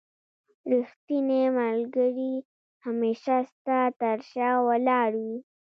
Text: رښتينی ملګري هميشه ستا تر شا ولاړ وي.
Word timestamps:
رښتينی 0.71 1.43
ملګري 1.59 2.33
هميشه 2.85 3.37
ستا 3.51 3.79
تر 4.01 4.17
شا 4.31 4.49
ولاړ 4.67 5.11
وي. 5.23 5.37